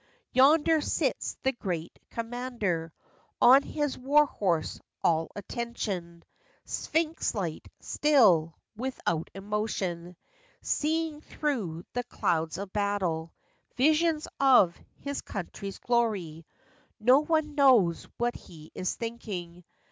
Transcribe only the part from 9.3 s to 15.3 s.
emotion; Seeing through the clouds of battle Visions of his